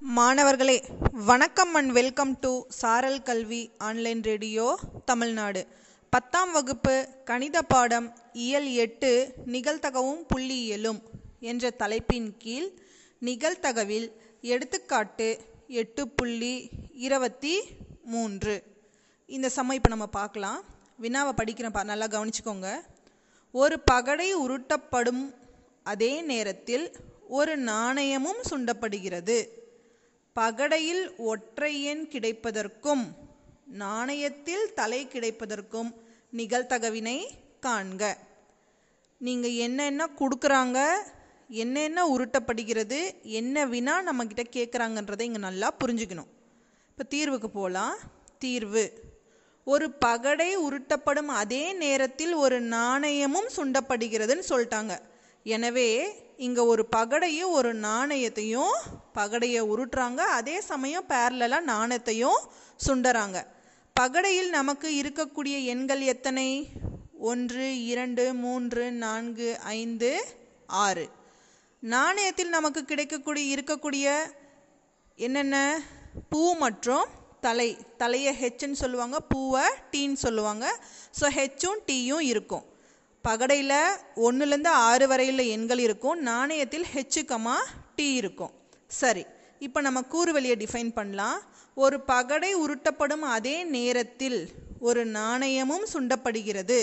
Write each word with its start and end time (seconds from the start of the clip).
மாணவர்களே 0.00 0.82
வணக்கம் 1.12 1.74
and 1.74 1.90
welcome 1.90 2.38
to 2.40 2.64
சாரல் 2.68 3.22
கல்வி 3.22 3.70
ஆன்லைன் 3.78 4.22
ரேடியோ 4.22 4.78
தமிழ்நாடு. 5.04 5.66
பத்தாம் 6.10 6.52
வகுப்பு 6.52 7.08
கணித 7.24 7.62
பாடம் 7.62 8.16
இயல் 8.32 8.72
எட்டு 8.72 9.34
நிகழ்த்தகவும் 9.46 10.22
புள்ளியியலும் 10.34 11.02
என்ற 11.40 11.70
தலைப்பின் 11.70 12.36
கீழ் 12.38 12.70
நிகழ்த்தகவில் 13.20 14.12
எடுத்துக்காட்டு 14.40 15.40
எட்டு 15.68 16.08
புள்ளி 16.08 16.70
இருபத்தி 16.92 17.62
மூன்று. 18.04 18.62
இந்த 19.26 19.48
சமம் 19.48 19.76
இப்போ 19.76 19.88
நம்ம 19.88 20.06
பார்க்கலாம். 20.06 20.64
வினாவை 20.96 21.32
படிக்கிற 21.36 21.70
பா 21.70 21.84
நல்லா 21.84 22.06
கவனிச்சுக்கோங்க. 22.06 22.70
ஒரு 23.52 23.80
பகடை 23.80 24.36
உருட்டப்படும் 24.36 25.34
அதே 25.82 26.22
நேரத்தில் 26.22 26.96
ஒரு 27.28 27.56
நாணயமும் 27.56 28.42
சுண்டப்படுகிறது. 28.50 29.56
பகடையில் 30.38 31.04
ஒற்றை 31.30 31.72
எண் 31.90 32.04
கிடைப்பதற்கும் 32.14 33.04
நாணயத்தில் 33.82 34.66
தலை 34.78 35.00
கிடைப்பதற்கும் 35.14 35.90
நிகழ்த்தகவினை 36.38 37.18
காண்க. 37.66 38.02
நீங்கள் 39.20 39.56
என்னென்ன 39.66 40.08
கொடுக்குறாங்க 40.20 40.78
என்னென்ன 41.62 42.00
உருட்டப்படுகிறது 42.14 42.98
என்ன 43.38 43.66
வினா 43.72 43.94
நம்மக்கிட்ட 44.06 44.44
கேட்குறாங்கன்றதை 44.56 45.26
இங்கே 45.28 45.42
நல்லா 45.48 45.68
புரிஞ்சுக்கணும். 45.82 46.30
இப்போ 46.90 47.04
தீர்வுக்கு 47.14 47.48
போகலாம் 47.58 47.96
தீர்வு. 48.44 48.84
ஒரு 49.72 49.86
பகடை 50.04 50.50
உருட்டப்படும் 50.66 51.30
அதே 51.42 51.64
நேரத்தில் 51.82 52.34
ஒரு 52.44 52.58
நாணயமும் 52.76 53.48
சுண்டப்படுகிறதுன்னு 53.56 54.44
சொல்லிட்டாங்க. 54.52 54.94
எனவே 55.56 55.88
இங்கே 56.46 56.60
ஒரு 56.60 56.86
பகடையும் 56.96 57.54
ஒரு 57.58 57.74
நாணயத்தையும் 57.74 58.74
பகடையை 59.14 59.62
உருட்டுறாங்க. 59.72 60.16
அதே 60.16 60.60
சமயம் 60.60 61.06
பேரலாக 61.08 61.60
நாணயத்தையும் 61.60 62.40
சுண்டறாங்க. 62.86 63.38
பகடையில் 64.00 64.48
நமக்கு 64.48 64.88
இருக்கக்கூடிய 65.00 65.64
எண்கள் 65.64 66.00
எத்தனை? 66.00 66.68
ஒன்று 67.18 67.84
இரண்டு 67.84 68.34
மூன்று 68.34 68.90
நான்கு 68.90 69.58
ஐந்து 69.58 70.24
ஆறு. 70.66 71.08
நாணயத்தில் 71.82 72.56
நமக்கு 72.56 72.84
கிடைக்கக்கூடிய 72.84 73.56
இருக்கக்கூடிய 73.56 74.06
என்னென்ன? 75.16 75.82
பூ 76.28 76.54
மற்றும் 76.54 77.06
தலை. 77.40 77.76
தலையை 77.96 78.34
ஹெச்ன்னு 78.42 78.80
சொல்லுவாங்க 78.84 79.20
பூவை 79.20 79.66
டீன்னு 79.92 80.24
சொல்லுவாங்க. 80.26 80.66
ஸோ 81.20 81.24
ஹெச்சும் 81.34 81.78
டீயும் 81.86 82.26
இருக்கும். 82.32 82.66
பகடையில் 83.28 83.80
ஒன்றுலேருந்து 84.26 84.70
ஆறு 84.90 85.06
வரையில் 85.10 85.42
எண்கள் 85.54 85.80
இருக்கும் 85.86 86.20
நாணயத்தில் 86.26 86.86
ஹெச்சு 86.94 87.22
டி 87.96 88.06
இருக்கும். 88.20 88.52
சரி 89.00 89.24
இப்போ 89.66 89.78
நம்ம 89.86 90.00
கூறுவெளியை 90.12 90.56
டிஃபைன் 90.62 90.92
பண்ணலாம். 90.98 91.38
ஒரு 91.84 91.96
பகடை 92.12 92.50
உருட்டப்படும் 92.64 93.24
அதே 93.36 93.56
நேரத்தில் 93.76 94.38
ஒரு 94.88 95.02
நாணயமும் 95.06 95.86
சுண்டப்படுகிறது. 95.92 96.78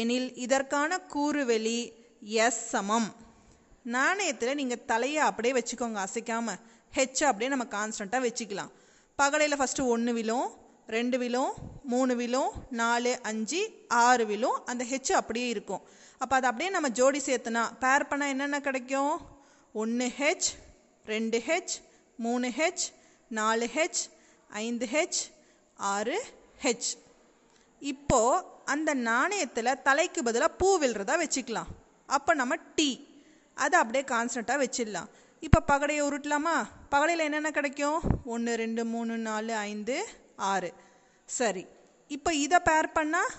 எனில் 0.00 0.28
இதற்கான 0.44 1.00
கூறுவெளி 1.14 1.78
எஸ் 2.46 2.62
சமம். 2.72 3.08
நாணயத்தில் 3.96 4.58
நீங்கள் 4.60 4.84
தலையை 4.92 5.22
அப்படியே 5.28 5.54
வச்சுக்கோங்க 5.58 6.00
அசைக்காமல் 6.06 6.60
ஹெச்சை 6.96 7.24
அப்படியே 7.30 7.50
நம்ம 7.54 7.66
கான்ஸ்டண்ட்டாக 7.76 8.26
வச்சுக்கலாம். 8.26 8.72
பகடையில் 9.18 9.58
ஃபஸ்ட்டு 9.60 9.90
ஒன்று 9.94 10.12
விழும் 10.18 10.48
ரெண்டு 10.86 11.18
விலும் 11.18 11.52
மூணு 11.82 12.16
விலும் 12.16 12.50
நாலு 12.70 13.18
அஞ்சு 13.22 13.70
ஆறு 13.88 14.26
விலும் 14.26 14.64
அந்த 14.64 14.84
ஹெச் 14.84 15.12
அப்படியே 15.12 15.48
இருக்கும். 15.48 15.82
அப்போ 16.18 16.36
அதை 16.36 16.48
அப்படியே 16.50 16.70
நம்ம 16.70 16.88
ஜோடி 16.88 17.18
சேர்த்துனா 17.26 17.70
பேர் 17.78 18.04
பண்ணால் 18.04 18.28
என்னென்ன 18.28 18.60
கிடைக்கும்? 18.60 19.20
ஒன்று 19.72 20.12
ஹெச் 20.18 20.48
ரெண்டு 21.06 21.38
ஹெச் 21.38 21.74
மூணு 22.16 22.48
ஹெச் 22.48 22.84
நாலு 23.28 23.66
ஹெச் 23.74 24.00
ஐந்து 24.48 24.86
ஹெச் 24.86 25.20
ஆறு 25.76 26.24
ஹெச் 26.62 26.90
இப்போது 27.78 28.44
அந்த 28.64 28.94
நாணயத்தில் 28.94 29.82
தலைக்கு 29.82 30.22
பதிலாக 30.22 30.54
பூ 30.54 30.78
விழுறதா 30.78 31.14
வச்சுக்கலாம். 31.22 31.70
அப்போ 32.06 32.34
நம்ம 32.34 32.54
டி 32.74 33.08
அதை 33.54 33.78
அப்படியே 33.80 34.04
கான்ஸ்டண்ட்டாக 34.16 34.64
வச்சிடலாம். 34.64 35.08
இப்போ 35.40 35.62
பகடையை 35.66 36.02
உருட்டலாமா? 36.08 36.68
பகடையில் 36.90 37.26
என்னென்ன 37.28 37.50
கிடைக்கும்? 37.50 38.00
ஒன்று 38.24 38.54
ரெண்டு 38.54 38.84
மூணு 38.84 39.16
நாலு 39.16 39.54
ஐந்து 39.54 40.06
ஆறு. 40.36 40.72
சரி. 41.24 41.66
இப்போ 42.08 42.34
இதை 42.34 42.58
பேர் 42.64 42.88
பண்ணால் 42.94 43.32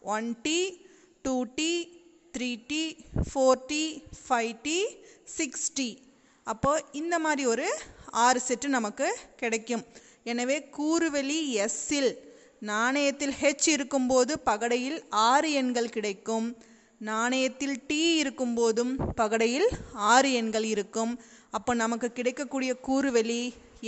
one 0.00 0.40
T 0.42 0.86
two 1.22 1.44
T 1.54 2.02
three 2.38 2.64
T 2.66 3.06
four 3.32 3.64
T 3.66 4.02
five 4.28 4.52
T 4.62 4.86
six 5.24 5.72
T 5.72 6.02
அப்போது 6.44 6.84
இந்த 6.92 7.18
மாதிரி 7.18 7.46
ஒரு 7.46 7.78
ஆறு 8.10 8.40
செட்டு 8.48 8.66
நமக்கு 8.66 9.16
கிடைக்கும். 9.36 9.84
எனவே 10.22 10.68
கூறுவெளி 10.78 11.66
எஸ்ஸில் 11.66 12.14
நாணயத்தில் 12.60 13.32
ஹெச் 13.40 13.68
இருக்கும்போது 13.68 14.40
பகடையில் 14.46 15.04
ஆறு 15.08 15.52
எண்கள் 15.52 15.88
கிடைக்கும். 15.88 16.56
நாணயத்தில் 17.00 17.76
டி 17.86 18.22
இருக்கும்போதும் 18.22 18.92
பகடையில் 19.16 19.68
ஆறு 20.12 20.32
எண்கள் 20.32 20.64
இருக்கும். 20.64 21.12
அப்போ 21.50 21.74
நமக்கு 21.74 22.12
கிடைக்கக்கூடிய 22.12 22.76
கூறுவெளி 22.88 23.42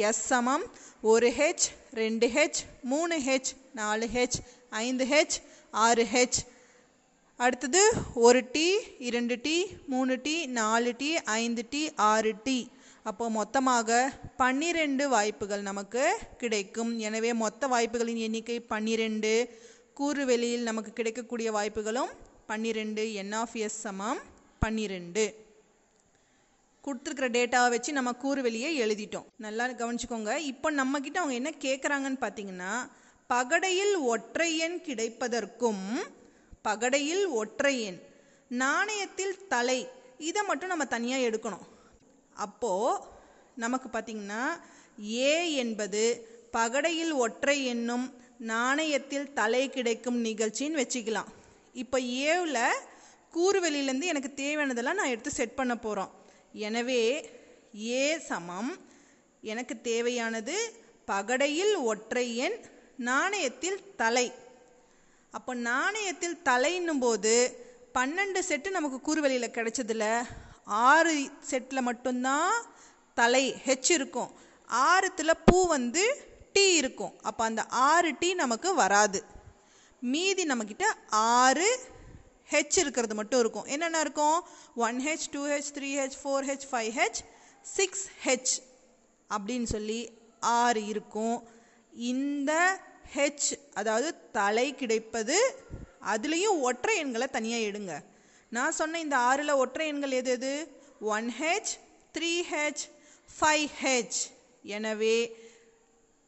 எஸ் 0.09 0.23
சமம். 0.27 0.65
ஒரு 1.03 1.29
ஹெச் 1.39 1.67
ரெண்டு 2.01 2.27
ஹெச் 2.27 2.61
மூணு 2.83 3.17
ஹெச் 3.19 3.51
நாலு 3.73 4.07
ஹெச் 4.15 4.39
ஐந்து 4.71 5.05
ஹெச் 5.05 5.37
ஆறு 5.71 6.05
ஹெச் 6.13 6.39
அடுத்தது 7.37 7.83
ஒரு 8.27 8.41
டி 8.53 8.69
இரண்டு 8.99 9.41
டி 9.41 9.57
மூணு 9.87 10.21
டி 10.21 10.47
நாலு 10.47 10.93
டி 10.97 11.11
ஐந்து 11.41 11.65
டி 11.71 11.83
ஆறு 12.13 12.33
டி. 12.43 12.59
அப்போ 13.03 13.31
மொத்தமாக 13.31 13.91
பன்னிரெண்டு 14.37 15.09
வாய்ப்புகள் 15.09 15.63
நமக்கு 15.63 16.05
கிடைக்கும். 16.39 16.99
எனவே 16.99 17.33
மொத்த 17.45 17.69
வாய்ப்புகளின் 17.75 18.23
எண்ணிக்கை 18.29 18.61
பன்னிரெண்டு. 18.73 19.35
கூறுவெளியில் 19.95 20.63
நமக்கு 20.63 20.93
கிடைக்கக்கூடிய 20.93 21.49
வாய்ப்புகளும் 21.53 22.11
பன்னிரெண்டு 22.49 23.03
என் 23.21 23.35
ஆஃப் 23.41 23.57
எஸ் 23.65 23.79
சமம் 23.85 24.21
பன்னிரெண்டு. 24.63 25.25
கொடுத்துருக்குற 26.85 27.27
டேட்டாவை 27.37 27.69
வச்சு 27.75 27.91
நம்ம 27.97 28.11
கூறுவெளியை 28.23 28.71
எழுதிட்டோம். 28.85 29.27
நல்லா 29.47 29.65
கவனிச்சுக்கோங்க. 29.81 30.33
இப்போ 30.53 30.69
நம்மக்கிட்ட 30.79 31.19
அவங்க 31.23 31.37
என்ன 31.41 31.51
கேட்குறாங்கன்னு 31.65 32.21
பார்த்தீங்கன்னா 32.25 32.73
பகடையில் 33.33 33.95
ஒற்றை 34.13 34.51
எண் 34.67 34.79
கிடைப்பதற்கும் 34.89 35.85
பகடையில் 36.69 37.25
ஒற்றை 37.41 37.75
எண் 37.89 38.01
நாணயத்தில் 38.63 39.37
தலை 39.55 39.79
இதை 40.29 40.43
மட்டும் 40.51 40.73
நம்ம 40.73 40.85
தனியாக 40.95 41.27
எடுக்கணும். 41.29 41.67
அப்போது 42.47 43.03
நமக்கு 43.65 43.89
பார்த்திங்கன்னா 43.89 44.45
ஏ 45.15 45.33
என்பது 45.63 46.05
பகடையில் 46.53 47.13
ஒற்றை 47.25 47.59
எண்ணும் 47.73 48.07
நாணயத்தில் 48.53 49.33
தலை 49.41 49.63
கிடைக்கும் 49.77 50.21
நிகழ்ச்சின்னு 50.25 50.81
வச்சுக்கலாம். 50.83 51.31
இப்போ 51.73 52.01
ஏவில் 52.01 52.85
கூறுவெளியிலேருந்து 53.35 54.11
எனக்கு 54.13 54.31
தேவையானதெல்லாம் 54.37 54.99
நான் 55.01 55.13
எடுத்து 55.15 55.31
செட் 55.31 55.55
பண்ண 55.55 55.77
போகிறோம் 55.77 56.13
எனவே 56.53 57.31
ஏ 57.85 58.19
சமம். 58.19 58.87
எனக்கு 59.43 59.81
தேவையானது 59.81 60.57
பகடையில் 61.07 61.75
ஒற்றை 61.75 62.37
எண் 62.37 62.59
நாணயத்தில் 62.99 63.79
தலை. 63.97 64.33
அப்போ 65.31 65.55
நாணயத்தில் 65.55 66.43
தலைன்னும் 66.43 66.99
போது 66.99 67.35
பன்னெண்டு 67.95 68.41
செட்டு 68.49 68.71
நமக்கு 68.71 69.01
கூறுவெளியில் 69.01 69.55
கிடைச்சதில் 69.57 70.27
ஆறு 70.65 71.31
செட்டில் 71.51 71.87
மட்டும்தான் 71.89 72.53
தலை 73.15 73.55
ஹெச் 73.67 73.91
இருக்கும். 73.91 74.31
ஆறுத்தில் 74.71 75.43
பூ 75.45 75.67
வந்து 75.67 76.05
டி 76.53 76.75
இருக்கும். 76.75 77.15
அப்போ 77.23 77.45
அந்த 77.45 77.63
ஆறு 77.63 78.19
டி 78.19 78.35
நமக்கு 78.35 78.75
வராது. 78.75 79.23
மீதி 80.03 80.45
நம்மக்கிட்ட 80.45 80.87
ஆறு 81.11 81.69
ஹெச் 82.51 82.79
இருக்கிறது 82.79 83.15
மட்டும் 83.15 83.41
இருக்கும். 83.41 83.65
என்னென்ன 83.65 84.01
இருக்கும்? 84.01 84.39
One 84.77 84.99
H 85.01 85.27
two 85.33 85.43
H 85.49 85.73
three 85.75 85.89
H 86.01 86.19
four 86.23 86.47
H 86.47 86.67
five 86.71 86.91
H 86.99 87.21
six 87.77 88.05
H 88.25 88.53
அப்படின்னு 89.31 89.63
சொல்லி 89.63 90.01
ஆறு 90.41 90.87
இருக்கும். 90.87 91.37
இந்த 91.93 92.53
ஹெச் 93.15 93.49
அதாவது 93.75 94.09
தலை 94.33 94.75
கிடைப்பது 94.75 95.37
அதுலேயும் 96.07 96.61
ஒற்றை 96.61 96.99
எண்களை 96.99 97.27
தனியாக 97.27 97.69
எடுங்க. 97.71 97.93
நான் 98.53 98.73
சொன்ன 98.73 99.01
இந்த 99.01 99.17
ஆறில் 99.31 99.59
ஒற்றை 99.63 99.87
எண்கள் 99.89 100.11
எது 100.11 100.31
எது? 100.31 100.53
One 101.01 101.33
H 101.41 101.73
three 102.15 102.33
H 102.53 102.85
five 103.41 103.69
H 103.83 104.21
எனவே 104.77 105.17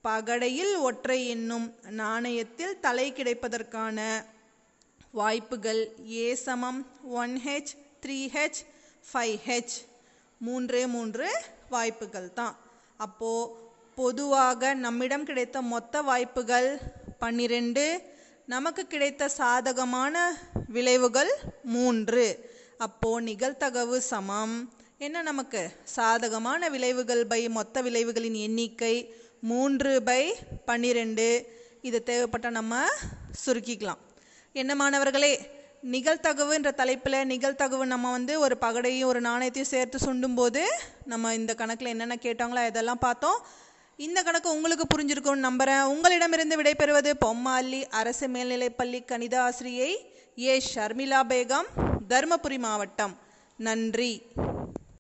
பகடையில் 0.05 0.81
ஒற்றை 0.81 1.29
என்னும் 1.29 1.75
நாணயத்தில் 1.91 2.79
தலை 2.81 3.12
கிடைப்பதற்கான 3.12 4.25
வாய்ப்புகள் 5.11 5.94
ஏ 6.11 6.35
சமம் 6.35 6.87
one 7.02 7.41
H 7.47 7.73
three 8.02 8.19
H 8.37 8.61
five 9.12 9.37
H. 9.47 9.75
மூன்றே 10.38 10.87
மூன்று 10.87 11.29
வாய்ப்புகள் 11.70 12.32
தான். 12.32 12.56
அப்போது 12.97 13.50
பொதுவாக 13.94 14.75
நம்மிடம் 14.75 15.25
கிடைத்த 15.25 15.62
மொத்த 15.62 16.02
வாய்ப்புகள் 16.02 16.69
பன்னிரெண்டு. 17.19 18.00
நமக்கு 18.47 18.87
கிடைத்த 18.87 19.29
சாதகமான 19.29 20.14
விளைவுகள் 20.69 21.32
மூன்று. 21.62 22.26
அப்போது 22.79 23.26
நிகழ்தகவு 23.26 23.97
சமம். 23.97 24.73
என்ன 24.99 25.23
நமக்கு? 25.23 25.70
சாதகமான 25.85 26.69
விளைவுகள் 26.69 27.26
பை 27.26 27.49
மொத்த 27.49 27.82
விளைவுகளின் 27.82 28.35
எண்ணிக்கை 28.35 28.94
மூன்று 29.40 30.02
பை 30.02 30.34
பன்னிரெண்டு. 30.64 31.58
இது 31.82 32.02
தேவைப்பட்டால் 32.02 32.52
நம்ம 32.52 32.84
சுருக்கிக்கலாம். 33.46 34.00
என்ன 34.52 34.75
மாணவர்களே 34.75 35.58
நிகழ்தகவுன்ற 35.90 36.75
தலைப்பில் 36.75 37.28
நிகழ்தகவு 37.28 37.84
நம்ம 37.84 38.10
வந்து 38.10 38.40
ஒரு 38.40 38.56
பகடையும் 38.60 39.04
ஒரு 39.04 39.20
நாணயத்தையும் 39.20 39.70
சேர்த்து 39.70 39.98
சுண்டும்போது 39.98 40.62
நம்ம 41.04 41.34
இந்த 41.34 41.54
கணக்கில் 41.54 41.88
என்னென்ன 41.88 42.16
கேட்டாங்களோ 42.22 42.66
இதெல்லாம் 42.66 42.98
பார்த்தோம். 42.98 43.46
இந்த 43.96 44.22
கணக்கு 44.22 44.50
உங்களுக்கு 44.50 44.87
புரிஞ்சிருக்கும்னு 44.87 45.46
நம்புகிறேன் 45.46 45.82
உங்களிடமிருந்து 45.82 46.62
விடைபெறுவது 46.62 47.12
பொம்மாள்ளி 47.20 47.87
அரசு 47.87 48.28
மேல்நிலைப்பள்ளி 48.28 49.04
கணித 49.04 49.42
ஆசிரியை 49.42 50.14
ஏ. 50.38 50.62
ஷர்மிளா 50.75 51.20
பேகம் 51.28 51.66
தருமபுரி 52.08 52.58
மாவட்டம். 52.58 53.19
நன்றி. 53.56 54.22